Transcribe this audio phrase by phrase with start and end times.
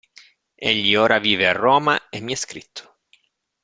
[0.55, 3.01] Egli ora vive a Roma e mi ha scritto.